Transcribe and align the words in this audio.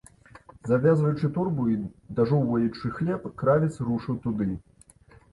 Завязваючы 0.69 1.27
торбу 1.33 1.65
і 1.73 1.75
дажоўваючы 2.19 2.91
хлеб, 2.95 3.27
кравец 3.43 3.69
рушыў 3.91 4.17
туды. 4.25 4.49